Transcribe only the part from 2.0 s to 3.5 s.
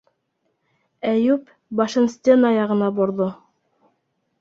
стена яғына борҙо.